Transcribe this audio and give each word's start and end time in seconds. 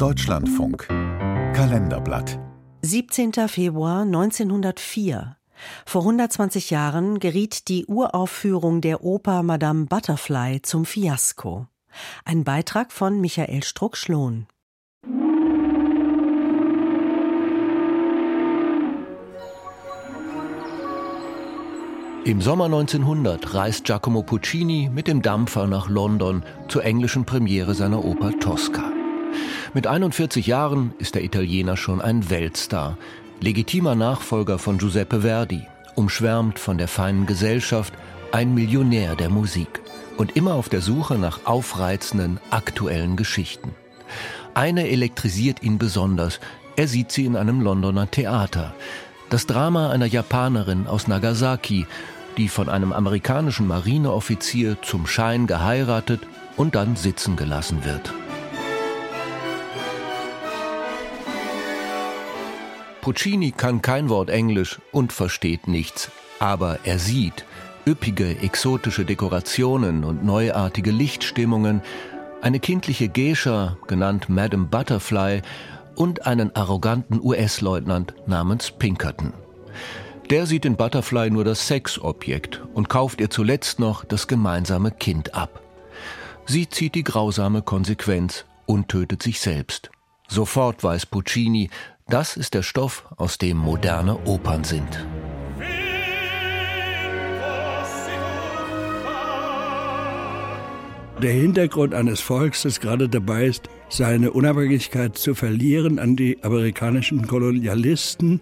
Deutschlandfunk 0.00 0.88
Kalenderblatt 0.88 2.38
17. 2.80 3.34
Februar 3.48 4.00
1904. 4.00 5.36
Vor 5.84 6.00
120 6.00 6.70
Jahren 6.70 7.18
geriet 7.18 7.68
die 7.68 7.84
Uraufführung 7.84 8.80
der 8.80 9.04
Oper 9.04 9.42
Madame 9.42 9.84
Butterfly 9.84 10.62
zum 10.62 10.86
Fiasko. 10.86 11.66
Ein 12.24 12.44
Beitrag 12.44 12.92
von 12.92 13.20
Michael 13.20 13.62
Struck-Schlohn. 13.62 14.46
Im 22.24 22.40
Sommer 22.40 22.64
1900 22.64 23.52
reist 23.52 23.84
Giacomo 23.84 24.22
Puccini 24.22 24.88
mit 24.90 25.08
dem 25.08 25.20
Dampfer 25.20 25.66
nach 25.66 25.90
London 25.90 26.42
zur 26.68 26.86
englischen 26.86 27.26
Premiere 27.26 27.74
seiner 27.74 28.02
Oper 28.02 28.32
Tosca. 28.40 28.94
Mit 29.74 29.86
41 29.86 30.46
Jahren 30.46 30.94
ist 30.98 31.14
der 31.14 31.24
Italiener 31.24 31.76
schon 31.76 32.00
ein 32.00 32.30
Weltstar, 32.30 32.98
legitimer 33.40 33.94
Nachfolger 33.94 34.58
von 34.58 34.78
Giuseppe 34.78 35.20
Verdi, 35.20 35.66
umschwärmt 35.94 36.58
von 36.58 36.78
der 36.78 36.88
feinen 36.88 37.26
Gesellschaft, 37.26 37.94
ein 38.32 38.54
Millionär 38.54 39.16
der 39.16 39.30
Musik 39.30 39.80
und 40.16 40.36
immer 40.36 40.54
auf 40.54 40.68
der 40.68 40.80
Suche 40.80 41.14
nach 41.14 41.40
aufreizenden, 41.44 42.40
aktuellen 42.50 43.16
Geschichten. 43.16 43.74
Eine 44.54 44.88
elektrisiert 44.88 45.62
ihn 45.62 45.78
besonders, 45.78 46.40
er 46.76 46.88
sieht 46.88 47.12
sie 47.12 47.24
in 47.24 47.36
einem 47.36 47.60
Londoner 47.60 48.10
Theater. 48.10 48.74
Das 49.28 49.46
Drama 49.46 49.90
einer 49.90 50.06
Japanerin 50.06 50.86
aus 50.86 51.06
Nagasaki, 51.06 51.86
die 52.36 52.48
von 52.48 52.68
einem 52.68 52.92
amerikanischen 52.92 53.66
Marineoffizier 53.66 54.82
zum 54.82 55.06
Schein 55.06 55.46
geheiratet 55.46 56.20
und 56.56 56.74
dann 56.74 56.96
sitzen 56.96 57.36
gelassen 57.36 57.84
wird. 57.84 58.12
Puccini 63.00 63.52
kann 63.52 63.82
kein 63.82 64.08
Wort 64.08 64.30
Englisch 64.30 64.78
und 64.92 65.12
versteht 65.12 65.68
nichts, 65.68 66.10
aber 66.38 66.80
er 66.84 66.98
sieht 66.98 67.44
üppige, 67.86 68.38
exotische 68.40 69.04
Dekorationen 69.04 70.04
und 70.04 70.24
neuartige 70.24 70.90
Lichtstimmungen, 70.90 71.82
eine 72.42 72.60
kindliche 72.60 73.08
Geisha, 73.08 73.76
genannt 73.86 74.28
Madame 74.28 74.66
Butterfly, 74.66 75.42
und 75.96 76.26
einen 76.26 76.54
arroganten 76.54 77.20
US-Leutnant 77.22 78.14
namens 78.26 78.70
Pinkerton. 78.70 79.32
Der 80.30 80.46
sieht 80.46 80.64
in 80.64 80.76
Butterfly 80.76 81.30
nur 81.30 81.44
das 81.44 81.66
Sexobjekt 81.66 82.62
und 82.72 82.88
kauft 82.88 83.20
ihr 83.20 83.30
zuletzt 83.30 83.80
noch 83.80 84.04
das 84.04 84.28
gemeinsame 84.28 84.92
Kind 84.92 85.34
ab. 85.34 85.60
Sie 86.46 86.68
zieht 86.68 86.94
die 86.94 87.04
grausame 87.04 87.62
Konsequenz 87.62 88.44
und 88.66 88.88
tötet 88.88 89.22
sich 89.22 89.40
selbst. 89.40 89.90
Sofort 90.28 90.84
weiß 90.84 91.06
Puccini, 91.06 91.70
das 92.10 92.36
ist 92.36 92.54
der 92.54 92.62
Stoff, 92.62 93.04
aus 93.16 93.38
dem 93.38 93.56
moderne 93.56 94.18
Opern 94.26 94.64
sind. 94.64 95.06
Der 101.22 101.32
Hintergrund 101.32 101.94
eines 101.94 102.20
Volks, 102.20 102.62
das 102.62 102.80
gerade 102.80 103.08
dabei 103.08 103.44
ist, 103.44 103.68
seine 103.90 104.32
Unabhängigkeit 104.32 105.18
zu 105.18 105.34
verlieren 105.34 105.98
an 105.98 106.16
die 106.16 106.42
amerikanischen 106.42 107.26
Kolonialisten. 107.26 108.40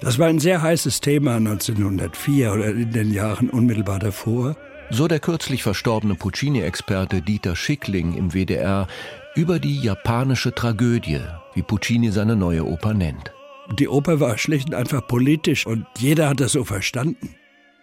Das 0.00 0.18
war 0.18 0.28
ein 0.28 0.38
sehr 0.38 0.62
heißes 0.62 1.00
Thema 1.00 1.36
1904 1.36 2.52
oder 2.52 2.66
in 2.70 2.92
den 2.92 3.12
Jahren 3.12 3.50
unmittelbar 3.50 3.98
davor. 3.98 4.56
So 4.92 5.06
der 5.06 5.20
kürzlich 5.20 5.62
verstorbene 5.62 6.16
Puccini-Experte 6.16 7.22
Dieter 7.22 7.54
Schickling 7.54 8.16
im 8.16 8.34
WDR 8.34 8.88
über 9.36 9.60
die 9.60 9.80
japanische 9.80 10.52
Tragödie, 10.52 11.20
wie 11.54 11.62
Puccini 11.62 12.10
seine 12.10 12.34
neue 12.34 12.66
Oper 12.66 12.92
nennt. 12.92 13.32
Die 13.78 13.88
Oper 13.88 14.18
war 14.18 14.36
schlicht 14.36 14.68
und 14.68 14.74
einfach 14.74 15.06
politisch 15.06 15.64
und 15.64 15.86
jeder 15.98 16.28
hat 16.28 16.40
das 16.40 16.52
so 16.52 16.64
verstanden. 16.64 17.36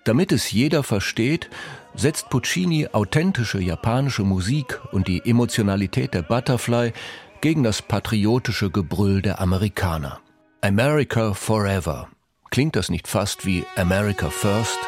Damit 0.04 0.34
es 0.34 0.52
jeder 0.52 0.84
versteht, 0.84 1.50
setzt 1.96 2.30
Puccini 2.30 2.90
authentische 2.92 3.60
japanische 3.60 4.23
Musik 4.23 4.80
und 4.92 5.08
die 5.08 5.22
Emotionalität 5.26 6.14
der 6.14 6.23
Butterfly 6.23 6.92
gegen 7.40 7.64
das 7.64 7.82
patriotische 7.82 8.70
Gebrüll 8.70 9.22
der 9.22 9.40
Amerikaner. 9.40 10.20
America 10.60 11.34
Forever. 11.34 12.10
Klingt 12.52 12.76
das 12.76 12.90
nicht 12.90 13.08
fast 13.08 13.46
wie 13.46 13.64
America 13.78 14.30
First? 14.30 14.80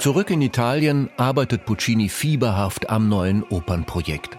Zurück 0.00 0.30
in 0.30 0.40
Italien 0.40 1.10
arbeitet 1.18 1.66
Puccini 1.66 2.08
fieberhaft 2.08 2.88
am 2.88 3.10
neuen 3.10 3.42
Opernprojekt. 3.42 4.38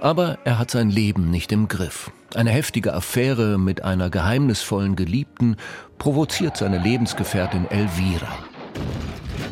Aber 0.00 0.38
er 0.44 0.60
hat 0.60 0.70
sein 0.70 0.90
Leben 0.90 1.28
nicht 1.28 1.50
im 1.50 1.66
Griff. 1.66 2.12
Eine 2.36 2.50
heftige 2.50 2.94
Affäre 2.94 3.58
mit 3.58 3.82
einer 3.82 4.10
geheimnisvollen 4.10 4.94
Geliebten 4.94 5.56
provoziert 5.98 6.56
seine 6.56 6.78
Lebensgefährtin 6.78 7.68
Elvira. 7.68 8.38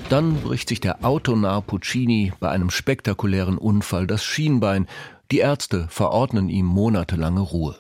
Dann 0.08 0.36
bricht 0.36 0.68
sich 0.68 0.78
der 0.80 1.04
autonah 1.04 1.62
Puccini 1.62 2.32
bei 2.38 2.50
einem 2.50 2.70
spektakulären 2.70 3.58
Unfall 3.58 4.06
das 4.06 4.22
Schienbein. 4.22 4.86
Die 5.32 5.38
Ärzte 5.38 5.88
verordnen 5.88 6.48
ihm 6.48 6.66
monatelange 6.66 7.40
Ruhe. 7.40 7.74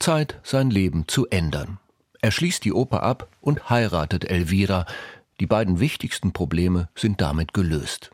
Zeit, 0.00 0.40
sein 0.42 0.70
Leben 0.70 1.04
zu 1.06 1.28
ändern. 1.28 1.78
Er 2.20 2.32
schließt 2.32 2.64
die 2.64 2.72
Oper 2.72 3.04
ab 3.04 3.28
und 3.40 3.70
heiratet 3.70 4.24
Elvira. 4.24 4.86
Die 5.40 5.46
beiden 5.46 5.80
wichtigsten 5.80 6.32
Probleme 6.32 6.88
sind 6.94 7.20
damit 7.20 7.54
gelöst. 7.54 8.10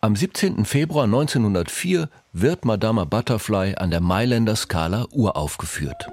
Am 0.00 0.16
17. 0.16 0.64
Februar 0.64 1.04
1904 1.04 2.08
wird 2.32 2.64
Madama 2.64 3.04
Butterfly 3.04 3.74
an 3.76 3.90
der 3.90 4.00
Mailänder 4.00 4.56
Scala 4.56 5.06
uraufgeführt. 5.10 6.08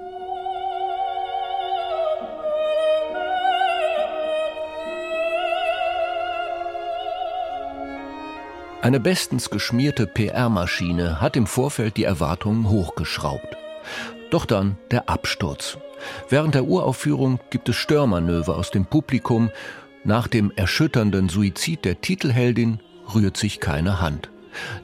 Eine 8.82 9.00
bestens 9.00 9.50
geschmierte 9.50 10.06
PR-Maschine 10.06 11.20
hat 11.20 11.36
im 11.36 11.46
Vorfeld 11.46 11.96
die 11.96 12.04
Erwartungen 12.04 12.68
hochgeschraubt. 12.68 13.56
Doch 14.30 14.46
dann 14.46 14.78
der 14.90 15.08
Absturz. 15.08 15.76
Während 16.28 16.54
der 16.54 16.64
Uraufführung 16.64 17.40
gibt 17.50 17.68
es 17.68 17.76
Störmanöver 17.76 18.56
aus 18.56 18.70
dem 18.70 18.84
Publikum. 18.84 19.50
Nach 20.06 20.28
dem 20.28 20.52
erschütternden 20.54 21.28
Suizid 21.28 21.84
der 21.84 22.00
Titelheldin 22.00 22.78
rührt 23.12 23.36
sich 23.36 23.58
keine 23.58 24.00
Hand. 24.00 24.30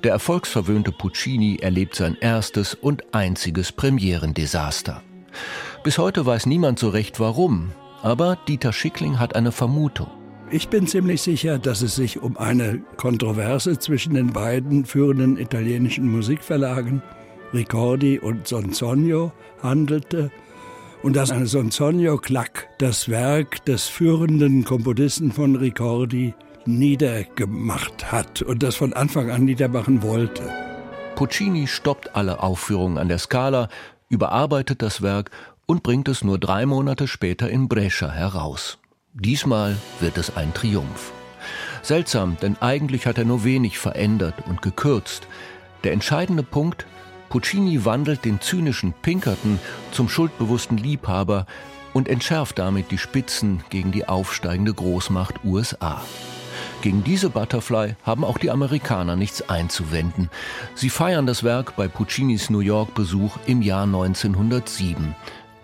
Der 0.03 0.11
erfolgsverwöhnte 0.11 0.91
Puccini 0.91 1.59
erlebt 1.63 1.95
sein 1.95 2.17
erstes 2.21 2.75
und 2.75 3.15
einziges 3.15 3.71
Premierendesaster. 3.71 5.01
Bis 5.85 5.99
heute 5.99 6.27
weiß 6.27 6.47
niemand 6.47 6.81
so 6.81 6.89
recht 6.89 7.21
warum, 7.21 7.71
aber 8.03 8.37
Dieter 8.49 8.73
Schickling 8.73 9.21
hat 9.21 9.37
eine 9.37 9.53
Vermutung. 9.53 10.09
Ich 10.51 10.69
bin 10.69 10.89
ziemlich 10.89 11.23
sicher, 11.23 11.61
dass 11.61 11.83
es 11.83 11.95
sich 11.95 12.21
um 12.21 12.37
eine 12.37 12.83
Kontroverse 12.97 13.79
zwischen 13.79 14.15
den 14.15 14.33
beiden 14.33 14.85
führenden 14.85 15.39
italienischen 15.39 16.11
Musikverlagen, 16.11 17.01
Ricordi 17.55 18.19
und 18.19 18.49
Sonsonio, 18.49 19.31
handelte 19.63 20.33
und 21.03 21.17
dass 21.17 21.31
eine 21.31 21.47
Sonsonio 21.47 22.17
Klack 22.17 22.69
das 22.79 23.09
Werk 23.09 23.65
des 23.65 23.89
führenden 23.89 24.65
Komponisten 24.65 25.33
von 25.33 25.57
Ricordi 25.57 26.35
niedergemacht 26.65 28.13
hat 28.13 28.43
und 28.43 28.63
das 28.63 28.77
von 28.77 28.93
Anfang 28.93 29.31
an 29.31 29.45
niedermachen 29.45 30.03
wollte. 30.03 30.43
Puccini 31.17 31.67
stoppt 31.67 32.15
alle 32.17 32.43
Aufführungen 32.43 32.99
an 32.99 33.09
der 33.09 33.19
Scala, 33.19 33.69
überarbeitet 34.09 34.83
das 34.83 35.03
Werk 35.03 35.31
und 35.67 35.83
bringt 35.83 36.09
es 36.09 36.25
nur 36.25 36.39
drei 36.39 36.67
Monate 36.67 37.09
später 37.09 37.51
in 37.51 37.69
Brescia 37.69 38.11
heraus. 38.11 38.79
Diesmal 39.13 39.77
wird 40.01 40.19
es 40.19 40.37
ein 40.37 40.55
Triumph. 40.55 41.13
Seltsam, 41.83 42.37
denn 42.41 42.57
eigentlich 42.61 43.07
hat 43.07 43.19
er 43.19 43.25
nur 43.25 43.45
wenig 43.45 43.79
verändert 43.79 44.35
und 44.49 44.63
gekürzt. 44.63 45.27
Der 45.85 45.93
entscheidende 45.93 46.45
Punkt, 46.45 46.87
Puccini 47.33 47.87
wandelt 47.87 48.27
den 48.27 48.43
zynischen 48.43 48.93
Pinkerton 48.93 49.59
zum 49.91 50.11
schuldbewussten 50.11 50.77
Liebhaber 50.77 51.47
und 51.95 52.07
entschärft 52.07 52.59
damit 52.59 52.91
die 52.91 52.99
Spitzen 52.99 53.65
gegen 53.71 53.91
die 53.91 54.07
aufsteigende 54.07 54.75
Großmacht 54.75 55.37
USA. 55.43 56.03
Gegen 56.83 57.03
diese 57.05 57.31
Butterfly 57.31 57.97
haben 58.05 58.23
auch 58.27 58.37
die 58.37 58.51
Amerikaner 58.51 59.17
nichts 59.17 59.49
einzuwenden. 59.49 60.29
Sie 60.75 60.91
feiern 60.91 61.25
das 61.25 61.43
Werk 61.43 61.75
bei 61.75 61.89
Puccinis 61.89 62.51
New 62.51 62.61
York-Besuch 62.61 63.39
im 63.47 63.63
Jahr 63.63 63.85
1907. 63.85 65.15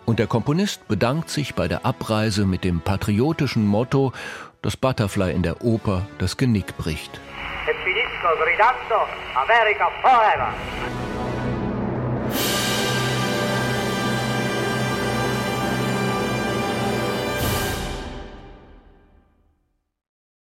Und 0.06 0.19
der 0.19 0.26
Komponist 0.26 0.88
bedankt 0.88 1.29
sich 1.29 1.55
bei 1.55 1.69
der 1.69 1.85
Abreise 1.85 2.47
mit 2.47 2.65
dem 2.65 2.81
patriotischen 2.81 3.67
Motto, 3.67 4.15
das 4.62 4.79
Butterfly 4.79 5.35
in 5.35 5.43
der 5.43 5.62
Oper 5.62 6.06
das 6.17 6.38
Genick 6.38 6.79
bricht. 6.79 7.20
E 7.67 7.73
America 9.35 9.91
forever! 10.00 11.07